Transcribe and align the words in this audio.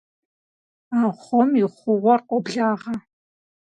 Ахъом 1.03 1.49
и 1.63 1.65
хъугъуэр 1.75 2.19
къоблагъэ. 2.27 2.95